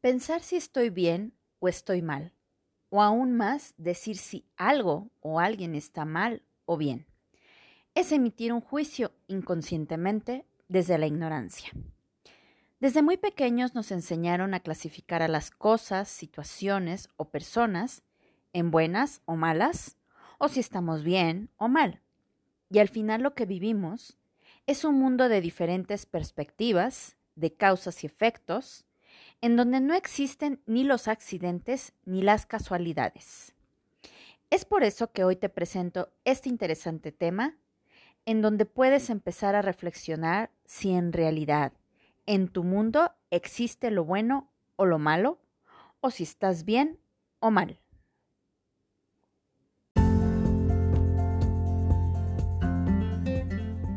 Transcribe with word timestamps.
Pensar 0.00 0.42
si 0.42 0.54
estoy 0.54 0.90
bien 0.90 1.32
o 1.58 1.66
estoy 1.66 2.02
mal, 2.02 2.32
o 2.88 3.02
aún 3.02 3.32
más 3.32 3.74
decir 3.78 4.16
si 4.16 4.46
algo 4.56 5.10
o 5.18 5.40
alguien 5.40 5.74
está 5.74 6.04
mal 6.04 6.44
o 6.66 6.76
bien, 6.76 7.08
es 7.96 8.12
emitir 8.12 8.52
un 8.52 8.60
juicio 8.60 9.10
inconscientemente 9.26 10.46
desde 10.68 10.98
la 10.98 11.08
ignorancia. 11.08 11.72
Desde 12.78 13.02
muy 13.02 13.16
pequeños 13.16 13.74
nos 13.74 13.90
enseñaron 13.90 14.54
a 14.54 14.60
clasificar 14.60 15.20
a 15.20 15.26
las 15.26 15.50
cosas, 15.50 16.08
situaciones 16.08 17.08
o 17.16 17.30
personas 17.30 18.04
en 18.52 18.70
buenas 18.70 19.20
o 19.24 19.34
malas, 19.34 19.96
o 20.38 20.46
si 20.46 20.60
estamos 20.60 21.02
bien 21.02 21.50
o 21.56 21.66
mal. 21.66 22.00
Y 22.70 22.78
al 22.78 22.88
final 22.88 23.22
lo 23.22 23.34
que 23.34 23.46
vivimos 23.46 24.16
es 24.68 24.84
un 24.84 24.94
mundo 24.94 25.28
de 25.28 25.40
diferentes 25.40 26.06
perspectivas, 26.06 27.16
de 27.34 27.52
causas 27.52 28.04
y 28.04 28.06
efectos, 28.06 28.84
en 29.40 29.56
donde 29.56 29.80
no 29.80 29.94
existen 29.94 30.60
ni 30.66 30.84
los 30.84 31.08
accidentes 31.08 31.92
ni 32.04 32.22
las 32.22 32.46
casualidades. 32.46 33.54
Es 34.50 34.64
por 34.64 34.82
eso 34.82 35.12
que 35.12 35.24
hoy 35.24 35.36
te 35.36 35.48
presento 35.48 36.10
este 36.24 36.48
interesante 36.48 37.12
tema, 37.12 37.56
en 38.24 38.42
donde 38.42 38.64
puedes 38.64 39.10
empezar 39.10 39.54
a 39.54 39.62
reflexionar 39.62 40.50
si 40.64 40.90
en 40.92 41.12
realidad 41.12 41.72
en 42.26 42.48
tu 42.48 42.64
mundo 42.64 43.12
existe 43.30 43.90
lo 43.90 44.04
bueno 44.04 44.50
o 44.76 44.86
lo 44.86 44.98
malo, 44.98 45.38
o 46.00 46.10
si 46.10 46.22
estás 46.22 46.64
bien 46.64 46.98
o 47.40 47.50
mal. 47.50 47.80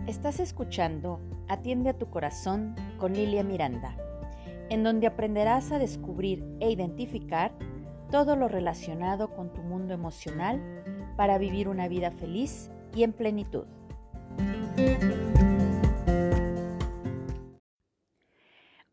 Estás 0.07 0.39
escuchando 0.39 1.19
Atiende 1.51 1.89
a 1.89 1.97
tu 1.97 2.09
corazón 2.09 2.75
con 2.97 3.11
Lilia 3.11 3.43
Miranda, 3.43 3.97
en 4.71 4.83
donde 4.83 5.05
aprenderás 5.05 5.73
a 5.73 5.79
descubrir 5.79 6.45
e 6.61 6.71
identificar 6.71 7.53
todo 8.09 8.37
lo 8.37 8.47
relacionado 8.47 9.35
con 9.35 9.51
tu 9.51 9.61
mundo 9.61 9.93
emocional 9.93 10.61
para 11.17 11.37
vivir 11.37 11.67
una 11.67 11.89
vida 11.89 12.09
feliz 12.11 12.71
y 12.95 13.03
en 13.03 13.11
plenitud. 13.11 13.65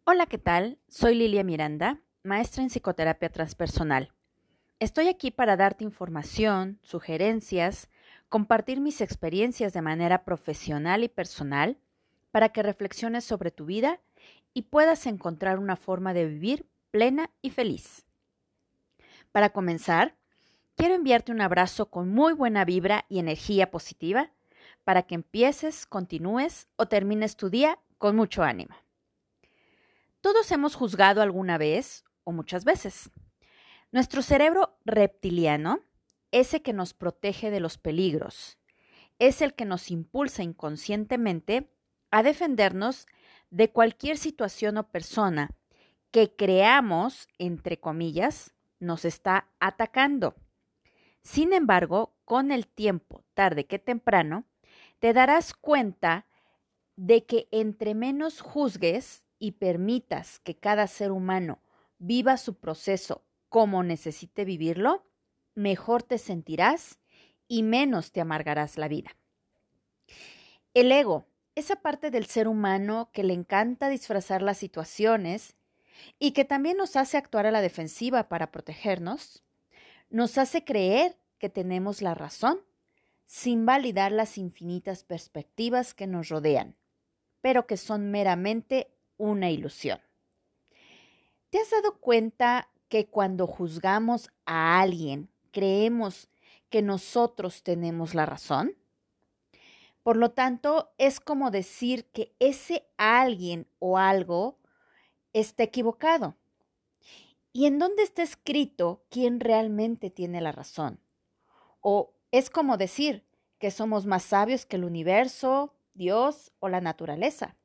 Hola, 0.02 0.27
¿qué 0.27 0.39
tal? 0.39 0.80
Soy 0.89 1.14
Lilia 1.14 1.44
Miranda, 1.44 2.00
maestra 2.24 2.64
en 2.64 2.70
psicoterapia 2.70 3.30
transpersonal. 3.30 4.11
Estoy 4.80 5.06
aquí 5.06 5.30
para 5.30 5.56
darte 5.56 5.84
información, 5.84 6.80
sugerencias, 6.83 7.89
compartir 8.28 8.80
mis 8.80 9.00
experiencias 9.00 9.72
de 9.74 9.83
manera 9.83 10.24
profesional 10.24 11.05
y 11.05 11.08
personal 11.08 11.78
para 12.33 12.48
que 12.48 12.64
reflexiones 12.64 13.22
sobre 13.24 13.52
tu 13.52 13.64
vida 13.64 14.00
y 14.59 14.62
puedas 14.62 15.06
encontrar 15.06 15.61
una 15.61 15.77
forma 15.77 16.12
de 16.12 16.27
vivir 16.27 16.67
plena 16.91 17.31
y 17.42 17.51
feliz. 17.51 18.05
Para 19.31 19.51
comenzar, 19.51 20.17
quiero 20.75 20.97
enviarte 20.97 21.31
un 21.31 21.41
abrazo 21.41 21.91
con 21.91 22.09
muy 22.09 22.33
buena 22.33 22.64
vibra 22.64 23.05
y 23.09 23.20
energía 23.20 23.70
positiva 23.70 24.33
para 24.83 25.05
que 25.05 25.14
empieces, 25.14 25.86
continúes 25.86 26.67
o 26.75 26.89
termines 26.89 27.36
tu 27.36 27.51
día 27.51 27.79
con 27.98 28.17
mucho 28.17 28.42
ánimo. 28.42 28.75
Todos 30.20 30.51
hemos 30.51 30.75
juzgado 30.75 31.23
alguna 31.23 31.56
vez 31.56 32.03
o 32.25 32.33
muchas 32.33 32.64
veces. 32.64 33.12
Nuestro 33.92 34.23
cerebro 34.23 34.77
reptiliano, 34.84 35.84
ese 36.33 36.62
que 36.62 36.73
nos 36.73 36.95
protege 36.95 37.53
de 37.53 37.61
los 37.61 37.79
peligros, 37.79 38.59
es 39.20 39.41
el 39.41 39.55
que 39.55 39.67
nos 39.67 39.92
impulsa 39.92 40.42
inconscientemente 40.42 41.70
a 42.11 42.25
defendernos 42.25 43.06
de 43.50 43.70
cualquier 43.70 44.18
situación 44.18 44.77
o 44.77 44.88
persona 44.88 45.50
que 46.10 46.34
creamos, 46.34 47.28
entre 47.38 47.78
comillas, 47.78 48.55
nos 48.80 49.05
está 49.05 49.48
atacando. 49.60 50.34
Sin 51.22 51.52
embargo, 51.52 52.14
con 52.24 52.52
el 52.52 52.66
tiempo, 52.66 53.24
tarde 53.34 53.66
que 53.66 53.78
temprano, 53.78 54.45
te 54.98 55.12
darás 55.12 55.55
cuenta 55.55 56.27
de 56.96 57.24
que 57.24 57.48
entre 57.50 57.95
menos 57.95 58.40
juzgues 58.40 59.24
y 59.39 59.52
permitas 59.52 60.40
que 60.40 60.56
cada 60.56 60.86
ser 60.86 61.12
humano 61.12 61.61
viva 61.98 62.36
su 62.36 62.55
proceso 62.55 63.24
como 63.48 63.83
necesite 63.83 64.44
vivirlo, 64.44 65.06
mejor 65.55 66.02
te 66.02 66.18
sentirás 66.18 66.98
y 67.46 67.62
menos 67.62 68.12
te 68.12 68.20
amargarás 68.20 68.78
la 68.78 68.89
vida. 68.89 69.17
El 70.74 70.92
ego, 70.92 71.27
esa 71.58 71.77
parte 71.77 72.11
del 72.11 72.27
ser 72.27 72.46
humano 72.46 73.11
que 73.13 73.24
le 73.24 73.35
encanta 73.35 73.89
disfrazar 73.89 74.42
las 74.42 74.58
situaciones 74.58 75.57
y 76.19 76.30
que 76.30 76.45
también 76.45 76.77
nos 76.77 76.95
hace 76.95 77.17
actuar 77.17 77.46
a 77.46 77.51
la 77.51 77.61
defensiva 77.61 78.29
para 78.29 78.52
protegernos, 78.52 79.42
nos 80.08 80.39
hace 80.39 80.64
creer 80.64 81.17
que 81.39 81.48
tenemos 81.48 82.01
la 82.01 82.14
razón 82.14 82.61
sin 83.27 83.67
validar 83.67 84.13
las 84.13 84.39
infinitas 84.39 85.02
perspectivas 85.02 85.95
que 85.95 86.07
nos 86.07 86.29
rodean, 86.29 86.77
pero 87.41 87.67
que 87.67 87.77
son 87.77 88.11
meramente 88.11 88.95
una 89.17 89.51
ilusión. 89.51 90.01
¿Te 91.51 91.58
has 91.58 91.70
dado 91.70 91.98
cuenta 91.98 92.68
que 92.89 93.07
cuando 93.07 93.47
juzgamos 93.47 94.30
a 94.47 94.80
alguien 94.80 95.29
creemos 95.51 96.29
que 96.70 96.83
nosotros 96.83 97.63
tenemos 97.63 98.14
la 98.14 98.27
razón? 98.27 98.77
Por 100.08 100.17
lo 100.17 100.30
tanto, 100.30 100.95
es 100.96 101.20
como 101.20 101.51
decir 101.51 102.07
que 102.07 102.35
ese 102.39 102.89
alguien 102.96 103.69
o 103.79 103.98
algo 103.98 104.58
está 105.35 105.64
equivocado. 105.64 106.35
¿Y 107.52 107.67
en 107.67 107.79
dónde 107.79 108.05
está 108.05 108.23
escrito 108.23 109.05
quién 109.11 109.39
realmente 109.39 110.08
tiene 110.08 110.41
la 110.41 110.51
razón? 110.51 110.98
O 111.83 112.14
es 112.30 112.48
como 112.48 112.79
decir 112.79 113.27
que 113.58 113.70
somos 113.70 114.07
más 114.07 114.23
sabios 114.23 114.64
que 114.64 114.77
el 114.77 114.85
universo, 114.85 115.74
Dios 115.92 116.52
o 116.58 116.70
la 116.70 116.80
naturaleza 116.80 117.57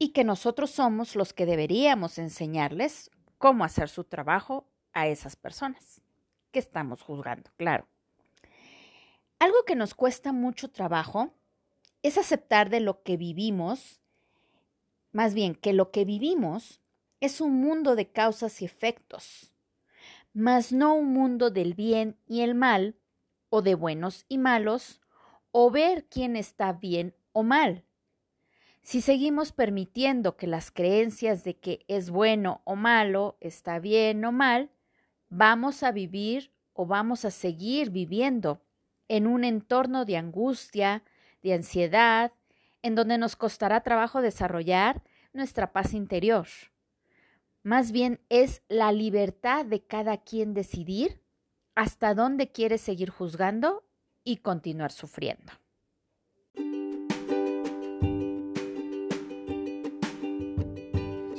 y 0.00 0.08
que 0.08 0.24
nosotros 0.24 0.72
somos 0.72 1.14
los 1.14 1.32
que 1.32 1.46
deberíamos 1.46 2.18
enseñarles 2.18 3.08
cómo 3.38 3.62
hacer 3.62 3.88
su 3.88 4.02
trabajo 4.02 4.66
a 4.94 5.06
esas 5.06 5.36
personas 5.36 6.02
que 6.50 6.58
estamos 6.58 7.02
juzgando, 7.02 7.52
claro. 7.56 7.86
Algo 9.38 9.64
que 9.64 9.76
nos 9.76 9.94
cuesta 9.94 10.32
mucho 10.32 10.68
trabajo 10.68 11.32
es 12.02 12.18
aceptar 12.18 12.70
de 12.70 12.80
lo 12.80 13.02
que 13.02 13.16
vivimos, 13.16 14.00
más 15.12 15.34
bien 15.34 15.54
que 15.54 15.72
lo 15.72 15.90
que 15.90 16.04
vivimos 16.04 16.80
es 17.20 17.40
un 17.40 17.60
mundo 17.60 17.94
de 17.94 18.10
causas 18.10 18.62
y 18.62 18.64
efectos, 18.64 19.52
mas 20.34 20.72
no 20.72 20.94
un 20.94 21.12
mundo 21.12 21.50
del 21.50 21.74
bien 21.74 22.16
y 22.26 22.40
el 22.40 22.54
mal, 22.54 22.96
o 23.50 23.62
de 23.62 23.74
buenos 23.74 24.24
y 24.28 24.38
malos, 24.38 25.00
o 25.50 25.70
ver 25.70 26.06
quién 26.06 26.36
está 26.36 26.72
bien 26.72 27.14
o 27.32 27.42
mal. 27.42 27.84
Si 28.80 29.00
seguimos 29.00 29.52
permitiendo 29.52 30.36
que 30.36 30.46
las 30.46 30.70
creencias 30.70 31.44
de 31.44 31.56
que 31.56 31.84
es 31.86 32.10
bueno 32.10 32.62
o 32.64 32.74
malo, 32.74 33.36
está 33.40 33.78
bien 33.78 34.24
o 34.24 34.32
mal, 34.32 34.70
vamos 35.28 35.82
a 35.82 35.92
vivir 35.92 36.50
o 36.72 36.86
vamos 36.86 37.24
a 37.24 37.30
seguir 37.30 37.90
viviendo 37.90 38.60
en 39.08 39.26
un 39.26 39.44
entorno 39.44 40.04
de 40.04 40.16
angustia, 40.16 41.04
de 41.42 41.54
ansiedad, 41.54 42.32
en 42.82 42.94
donde 42.94 43.18
nos 43.18 43.36
costará 43.36 43.82
trabajo 43.82 44.22
desarrollar 44.22 45.02
nuestra 45.32 45.72
paz 45.72 45.94
interior. 45.94 46.46
Más 47.62 47.92
bien 47.92 48.20
es 48.28 48.62
la 48.68 48.92
libertad 48.92 49.64
de 49.64 49.84
cada 49.84 50.18
quien 50.18 50.52
decidir 50.52 51.20
hasta 51.74 52.14
dónde 52.14 52.50
quiere 52.50 52.78
seguir 52.78 53.10
juzgando 53.10 53.84
y 54.24 54.38
continuar 54.38 54.92
sufriendo. 54.92 55.52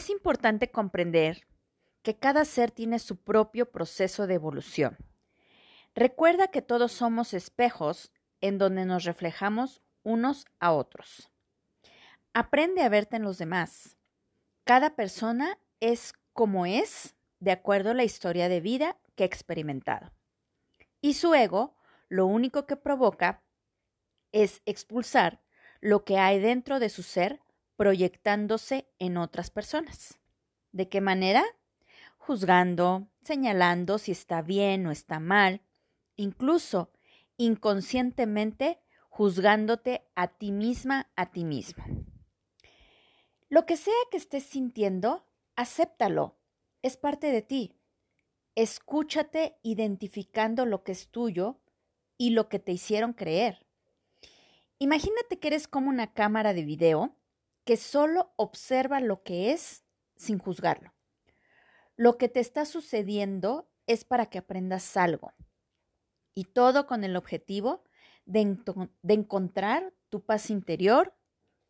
Es 0.00 0.08
importante 0.08 0.70
comprender 0.70 1.46
que 2.02 2.16
cada 2.16 2.46
ser 2.46 2.70
tiene 2.70 2.98
su 3.00 3.18
propio 3.18 3.70
proceso 3.70 4.26
de 4.26 4.32
evolución. 4.32 4.96
Recuerda 5.94 6.48
que 6.48 6.62
todos 6.62 6.92
somos 6.92 7.34
espejos 7.34 8.10
en 8.40 8.56
donde 8.56 8.86
nos 8.86 9.04
reflejamos 9.04 9.82
unos 10.02 10.46
a 10.58 10.72
otros. 10.72 11.30
Aprende 12.32 12.80
a 12.80 12.88
verte 12.88 13.16
en 13.16 13.24
los 13.24 13.36
demás. 13.36 13.98
Cada 14.64 14.96
persona 14.96 15.58
es 15.80 16.14
como 16.32 16.64
es 16.64 17.14
de 17.38 17.50
acuerdo 17.50 17.90
a 17.90 17.94
la 17.94 18.04
historia 18.04 18.48
de 18.48 18.62
vida 18.62 18.96
que 19.16 19.24
ha 19.24 19.26
experimentado. 19.26 20.14
Y 21.02 21.12
su 21.12 21.34
ego 21.34 21.76
lo 22.08 22.24
único 22.24 22.64
que 22.64 22.76
provoca 22.76 23.42
es 24.32 24.62
expulsar 24.64 25.42
lo 25.82 26.06
que 26.06 26.16
hay 26.16 26.40
dentro 26.40 26.80
de 26.80 26.88
su 26.88 27.02
ser 27.02 27.42
proyectándose 27.80 28.90
en 28.98 29.16
otras 29.16 29.48
personas. 29.48 30.18
¿De 30.70 30.90
qué 30.90 31.00
manera? 31.00 31.42
Juzgando, 32.18 33.08
señalando 33.24 33.96
si 33.96 34.12
está 34.12 34.42
bien 34.42 34.86
o 34.86 34.90
está 34.90 35.18
mal, 35.18 35.62
incluso 36.14 36.92
inconscientemente 37.38 38.82
juzgándote 39.08 40.06
a 40.14 40.28
ti 40.28 40.52
misma, 40.52 41.10
a 41.16 41.32
ti 41.32 41.46
mismo. 41.46 41.82
Lo 43.48 43.64
que 43.64 43.78
sea 43.78 43.94
que 44.10 44.18
estés 44.18 44.44
sintiendo, 44.44 45.24
acéptalo, 45.56 46.36
es 46.82 46.98
parte 46.98 47.32
de 47.32 47.40
ti. 47.40 47.78
Escúchate 48.56 49.56
identificando 49.62 50.66
lo 50.66 50.84
que 50.84 50.92
es 50.92 51.08
tuyo 51.08 51.62
y 52.18 52.32
lo 52.32 52.50
que 52.50 52.58
te 52.58 52.72
hicieron 52.72 53.14
creer. 53.14 53.66
Imagínate 54.78 55.38
que 55.38 55.48
eres 55.48 55.66
como 55.66 55.88
una 55.88 56.12
cámara 56.12 56.52
de 56.52 56.64
video 56.64 57.16
que 57.64 57.76
solo 57.76 58.32
observa 58.36 59.00
lo 59.00 59.22
que 59.22 59.52
es 59.52 59.84
sin 60.16 60.38
juzgarlo. 60.38 60.94
Lo 61.96 62.16
que 62.18 62.28
te 62.28 62.40
está 62.40 62.64
sucediendo 62.64 63.70
es 63.86 64.04
para 64.04 64.26
que 64.26 64.38
aprendas 64.38 64.96
algo. 64.96 65.34
Y 66.34 66.44
todo 66.44 66.86
con 66.86 67.04
el 67.04 67.16
objetivo 67.16 67.84
de, 68.24 68.56
encontrar 69.08 69.92
tu 70.08 70.24
paz 70.24 70.50
interior, 70.50 71.14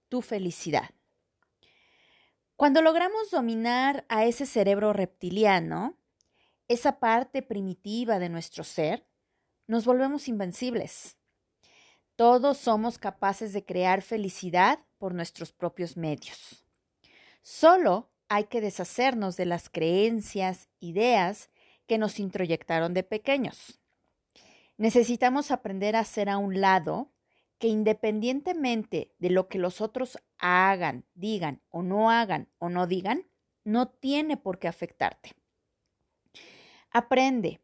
tu 0.09 0.23
felicidad. 0.23 0.91
Cuando 2.57 2.83
logramos 2.83 3.31
dominar 3.31 4.05
a 4.09 4.27
ese 4.27 4.45
cerebro 4.45 4.93
reptiliano, 4.93 5.97
esa 6.69 7.01
parte 7.01 7.43
primitiva 7.43 8.19
de 8.19 8.29
nuestro 8.29 8.65
ser, 8.65 9.07
nos 9.67 9.87
volvemos 9.87 10.29
invencibles. 10.29 11.17
Todos 12.17 12.59
somos 12.59 12.99
capaces 12.99 13.53
de 13.53 13.65
crear 13.65 14.03
felicidad 14.03 14.79
por 15.01 15.15
nuestros 15.15 15.51
propios 15.51 15.97
medios. 15.97 16.65
Solo 17.43 18.11
hay 18.29 18.45
que 18.45 18.61
deshacernos 18.61 19.37
de 19.37 19.47
las 19.47 19.71
creencias, 19.71 20.69
ideas 20.79 21.49
que 21.87 21.97
nos 21.97 22.21
introyectaron 22.21 22.93
de 22.93 23.03
pequeños. 23.03 23.81
Necesitamos 24.77 25.51
aprender 25.51 25.97
a 25.97 26.01
hacer 26.01 26.29
a 26.29 26.37
un 26.37 26.61
lado 26.61 27.11
que 27.59 27.69
independientemente 27.69 29.13
de 29.19 29.31
lo 29.31 29.49
que 29.49 29.59
los 29.59 29.81
otros 29.81 30.19
hagan, 30.39 31.05
digan 31.15 31.63
o 31.71 31.83
no 31.83 32.11
hagan 32.11 32.49
o 32.59 32.69
no 32.69 32.87
digan, 32.87 33.27
no 33.65 33.89
tiene 33.89 34.37
por 34.37 34.59
qué 34.59 34.69
afectarte. 34.69 35.33
Aprende, 36.91 37.61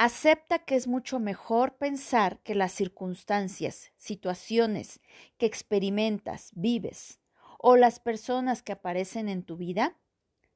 acepta 0.00 0.60
que 0.60 0.76
es 0.76 0.86
mucho 0.86 1.18
mejor 1.18 1.76
pensar 1.76 2.40
que 2.40 2.54
las 2.54 2.72
circunstancias, 2.72 3.92
situaciones 3.98 4.98
que 5.36 5.44
experimentas, 5.44 6.52
vives 6.54 7.20
o 7.58 7.76
las 7.76 8.00
personas 8.00 8.62
que 8.62 8.72
aparecen 8.72 9.28
en 9.28 9.42
tu 9.42 9.58
vida 9.58 10.00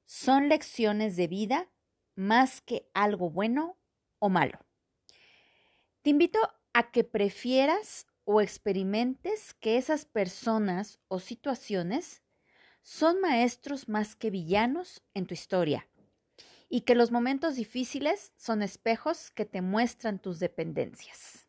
son 0.07 0.49
lecciones 0.49 1.17
de 1.17 1.27
vida 1.27 1.69
más 2.15 2.63
que 2.63 2.89
algo 2.95 3.29
bueno 3.29 3.77
o 4.19 4.31
malo. 4.31 4.61
Te 6.01 6.09
invito 6.09 6.39
a 6.73 6.91
que 6.91 7.05
prefieras 7.05 8.07
o 8.25 8.41
experimentes 8.41 9.53
que 9.53 9.77
esas 9.77 10.07
personas 10.07 11.01
o 11.09 11.19
situaciones 11.19 12.23
son 12.81 13.21
maestros 13.21 13.91
más 13.91 14.17
que 14.17 14.31
villanos 14.31 15.03
en 15.13 15.27
tu 15.27 15.35
historia 15.35 15.87
y 16.75 16.81
que 16.81 16.97
los 16.97 17.13
momentos 17.13 17.55
difíciles 17.55 18.33
son 18.35 18.61
espejos 18.61 19.31
que 19.31 19.45
te 19.45 19.63
muestran 19.63 20.19
tus 20.19 20.41
dependencias. 20.41 21.47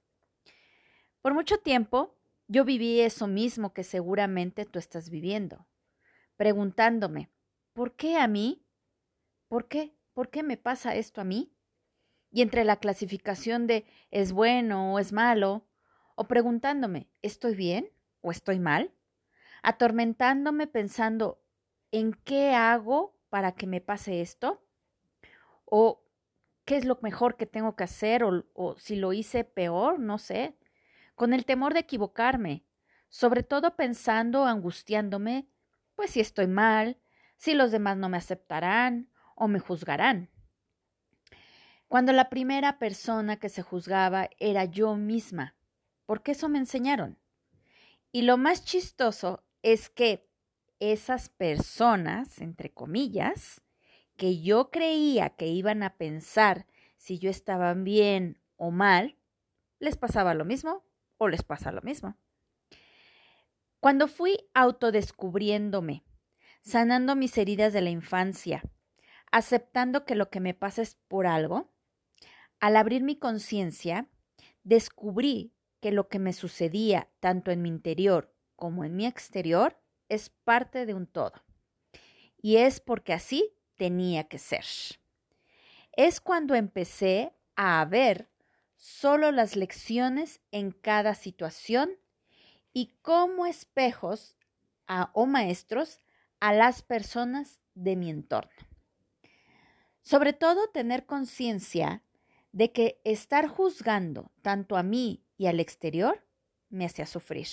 Por 1.24 1.33
mucho 1.33 1.57
tiempo 1.57 2.16
yo 2.48 2.63
viví 2.63 3.00
eso 3.00 3.25
mismo 3.25 3.74
que 3.74 3.83
seguramente 3.83 4.66
tú 4.66 4.77
estás 4.77 5.10
viviendo, 5.10 5.66
preguntándome, 6.38 7.31
¿por 7.74 7.95
qué 7.95 8.18
a 8.18 8.27
mí? 8.27 8.68
¿Por 9.48 9.68
qué? 9.68 9.95
¿Por 10.13 10.30
qué 10.30 10.44
me 10.44 10.57
pasa 10.57 10.94
esto 10.94 11.22
a 11.22 11.24
mí? 11.24 11.51
Y 12.30 12.44
entre 12.44 12.63
la 12.63 12.75
clasificación 12.75 13.66
de 13.66 13.88
es 14.12 14.31
bueno 14.31 14.94
o 14.94 15.00
es 15.00 15.12
malo, 15.12 15.66
o 16.13 16.28
preguntándome, 16.28 17.10
¿estoy 17.24 17.56
bien 17.56 17.89
o 18.21 18.30
estoy 18.30 18.60
mal? 18.60 18.94
Atormentándome 19.63 20.68
pensando, 20.68 21.42
¿en 21.92 22.13
qué 22.13 22.54
hago 22.54 23.18
para 23.30 23.54
que 23.54 23.66
me 23.66 23.81
pase 23.81 24.21
esto? 24.21 24.62
¿O 25.65 26.03
qué 26.63 26.77
es 26.77 26.85
lo 26.85 26.97
mejor 27.01 27.38
que 27.38 27.45
tengo 27.45 27.75
que 27.75 27.83
hacer? 27.83 28.23
¿O, 28.23 28.75
si 28.77 28.95
lo 28.95 29.13
hice 29.13 29.44
peor? 29.44 30.00
No 30.00 30.17
sé. 30.17 30.56
Con 31.15 31.33
el 31.33 31.45
temor 31.45 31.73
de 31.73 31.81
equivocarme, 31.81 32.65
sobre 33.09 33.44
todo 33.44 33.75
pensando, 33.75 34.45
angustiándome, 34.45 35.47
pues 35.95 36.12
si 36.12 36.19
estoy 36.19 36.47
mal, 36.47 36.97
si 37.38 37.53
los 37.53 37.71
demás 37.71 37.97
no 37.97 38.09
me 38.09 38.17
aceptarán 38.17 39.09
o 39.35 39.47
me 39.47 39.59
juzgarán. 39.59 40.29
Cuando 41.88 42.11
la 42.11 42.29
primera 42.29 42.79
persona 42.79 43.38
que 43.38 43.50
se 43.50 43.61
juzgaba 43.61 44.29
era 44.39 44.65
yo 44.65 44.95
misma, 44.95 45.56
porque 46.06 46.31
eso 46.31 46.50
me 46.50 46.57
enseñaron. 46.57 47.18
Y 48.11 48.23
lo 48.23 48.38
más 48.38 48.65
chistoso 48.65 49.44
es 49.61 49.89
que 49.89 50.27
esas 50.79 51.29
personas, 51.29 52.41
entre 52.41 52.73
comillas, 52.73 53.61
que 54.17 54.41
yo 54.41 54.71
creía 54.71 55.29
que 55.31 55.47
iban 55.47 55.83
a 55.83 55.97
pensar 55.97 56.67
si 56.97 57.19
yo 57.19 57.29
estaba 57.29 57.73
bien 57.73 58.41
o 58.56 58.71
mal, 58.71 59.17
les 59.79 59.97
pasaba 59.97 60.33
lo 60.33 60.45
mismo 60.45 60.83
o 61.17 61.27
les 61.27 61.44
pasa 61.44 61.71
lo 61.71 61.81
mismo. 61.81 62.17
Cuando 63.79 64.07
fui 64.07 64.38
autodescubriéndome, 64.53 66.03
sanando 66.62 67.15
mis 67.15 67.38
heridas 67.38 67.73
de 67.73 67.81
la 67.81 67.91
infancia, 67.91 68.63
aceptando 69.31 70.06
que 70.06 70.15
lo 70.15 70.29
que 70.29 70.39
me 70.39 70.53
pasa 70.53 70.81
es 70.81 70.95
por 71.07 71.27
algo, 71.27 71.71
al 72.59 72.77
abrir 72.77 73.03
mi 73.03 73.18
conciencia, 73.18 74.09
descubrí 74.63 75.53
que 75.81 75.91
lo 75.91 76.07
que 76.07 76.18
me 76.18 76.33
sucedía 76.33 77.09
tanto 77.19 77.51
en 77.51 77.61
mi 77.61 77.69
interior 77.69 78.33
como 78.56 78.83
en 78.85 78.95
mi 78.95 79.06
exterior 79.06 79.79
es 80.09 80.29
parte 80.29 80.85
de 80.85 80.94
un 80.94 81.06
todo. 81.06 81.33
Y 82.41 82.57
es 82.57 82.79
porque 82.79 83.13
así 83.13 83.55
tenía 83.77 84.26
que 84.26 84.40
ser. 84.40 84.66
Es 85.94 86.19
cuando 86.19 86.56
empecé 86.56 87.33
a 87.56 87.83
ver 87.85 88.30
solo 88.76 89.31
las 89.31 89.56
lecciones 89.56 90.42
en 90.52 90.71
cada 90.71 91.16
situación 91.16 91.92
y 92.73 92.94
como 93.02 93.45
espejos 93.45 94.35
o 95.14 95.26
maestros 95.26 95.99
a 96.40 96.54
las 96.54 96.81
personas 96.81 97.59
de 97.73 97.95
mi 97.95 98.09
entorno. 98.09 98.52
Sobre 100.02 100.33
todo 100.33 100.69
tener 100.69 101.06
conciencia 101.06 102.04
de 102.52 102.71
que 102.71 103.02
estar 103.04 103.47
juzgando 103.47 104.31
tanto 104.42 104.78
a 104.78 104.83
mí 104.83 105.23
y 105.38 105.47
al 105.47 105.59
exterior 105.59 106.23
me 106.69 106.85
hacía 106.85 107.07
sufrir. 107.07 107.47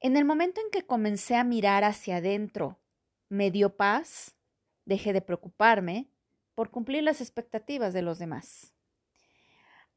En 0.00 0.16
el 0.16 0.24
momento 0.24 0.60
en 0.60 0.70
que 0.70 0.86
comencé 0.86 1.36
a 1.36 1.44
mirar 1.44 1.84
hacia 1.84 2.16
adentro, 2.16 2.78
me 3.28 3.50
dio 3.50 3.76
paz, 3.76 4.34
dejé 4.84 5.12
de 5.12 5.20
preocuparme 5.20 6.10
por 6.54 6.70
cumplir 6.70 7.02
las 7.02 7.20
expectativas 7.20 7.92
de 7.92 8.02
los 8.02 8.18
demás. 8.18 8.74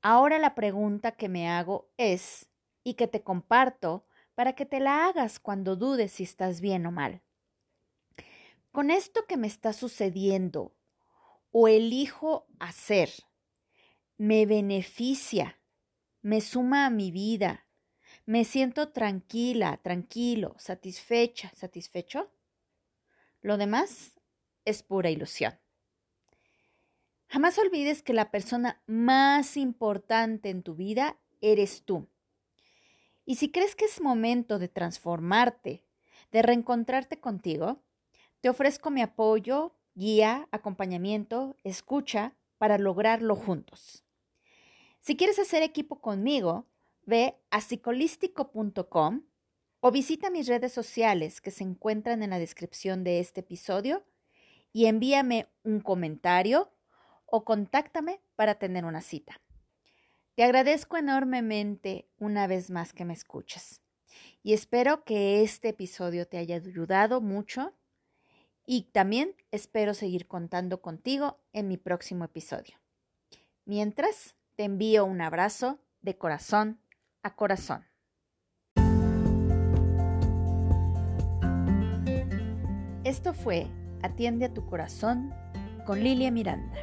Ahora 0.01 0.39
la 0.39 0.55
pregunta 0.55 1.11
que 1.13 1.29
me 1.29 1.49
hago 1.49 1.89
es, 1.97 2.49
y 2.83 2.95
que 2.95 3.07
te 3.07 3.23
comparto 3.23 4.05
para 4.35 4.53
que 4.53 4.65
te 4.65 4.79
la 4.79 5.07
hagas 5.07 5.39
cuando 5.39 5.75
dudes 5.75 6.11
si 6.11 6.23
estás 6.23 6.59
bien 6.59 6.85
o 6.85 6.91
mal. 6.91 7.21
Con 8.71 8.91
esto 8.91 9.25
que 9.27 9.37
me 9.37 9.47
está 9.47 9.71
sucediendo 9.71 10.75
o 11.51 11.67
elijo 11.67 12.47
hacer, 12.59 13.09
¿me 14.17 14.45
beneficia 14.45 15.57
me 16.23 16.39
suma 16.39 16.85
a 16.85 16.89
mi 16.89 17.11
vida, 17.11 17.67
me 18.25 18.45
siento 18.45 18.93
tranquila, 18.93 19.81
tranquilo, 19.83 20.55
satisfecha, 20.57 21.51
satisfecho, 21.53 22.31
lo 23.41 23.57
demás 23.57 24.13
es 24.65 24.83
pura 24.83 25.09
ilusión. 25.09 25.57
Jamás 27.27 27.57
olvides 27.57 28.03
que 28.03 28.13
la 28.13 28.29
persona 28.29 28.81
más 28.85 29.57
importante 29.57 30.49
en 30.49 30.61
tu 30.61 30.75
vida 30.75 31.17
eres 31.41 31.83
tú. 31.83 32.07
Y 33.25 33.35
si 33.35 33.51
crees 33.51 33.75
que 33.75 33.85
es 33.85 34.01
momento 34.01 34.59
de 34.59 34.67
transformarte, 34.67 35.83
de 36.31 36.41
reencontrarte 36.41 37.19
contigo, 37.19 37.81
te 38.41 38.49
ofrezco 38.49 38.91
mi 38.91 39.01
apoyo, 39.01 39.73
guía, 39.95 40.47
acompañamiento, 40.51 41.55
escucha 41.63 42.35
para 42.57 42.77
lograrlo 42.77 43.35
juntos. 43.35 44.03
Si 44.99 45.15
quieres 45.15 45.39
hacer 45.39 45.63
equipo 45.63 46.01
conmigo, 46.01 46.67
ve 47.05 47.35
a 47.49 47.61
psicolístico.com 47.61 49.23
o 49.79 49.91
visita 49.91 50.29
mis 50.29 50.47
redes 50.47 50.71
sociales 50.71 51.41
que 51.41 51.51
se 51.51 51.63
encuentran 51.63 52.23
en 52.23 52.29
la 52.29 52.39
descripción 52.39 53.03
de 53.03 53.19
este 53.19 53.41
episodio 53.41 54.03
y 54.73 54.87
envíame 54.87 55.47
un 55.63 55.79
comentario 55.79 56.73
o 57.25 57.45
contáctame 57.45 58.19
para 58.35 58.55
tener 58.55 58.83
una 58.83 59.01
cita. 59.01 59.39
Te 60.35 60.43
agradezco 60.43 60.97
enormemente 60.97 62.09
una 62.17 62.47
vez 62.47 62.71
más 62.71 62.91
que 62.91 63.05
me 63.05 63.13
escuches 63.13 63.81
y 64.41 64.53
espero 64.53 65.03
que 65.05 65.43
este 65.43 65.69
episodio 65.69 66.27
te 66.27 66.39
haya 66.39 66.55
ayudado 66.55 67.21
mucho 67.21 67.73
y 68.65 68.89
también 68.91 69.35
espero 69.51 69.93
seguir 69.93 70.27
contando 70.27 70.81
contigo 70.81 71.39
en 71.53 71.67
mi 71.67 71.77
próximo 71.77 72.25
episodio. 72.25 72.77
Mientras, 73.65 74.35
te 74.55 74.63
envío 74.63 75.05
un 75.05 75.21
abrazo 75.21 75.79
de 76.01 76.17
corazón 76.17 76.79
a 77.21 77.35
corazón. 77.35 77.85
Esto 83.03 83.33
fue 83.33 83.67
Atiende 84.03 84.45
a 84.45 84.53
tu 84.53 84.65
corazón 84.65 85.33
con 85.85 86.03
Lilia 86.03 86.29
Miranda. 86.29 86.75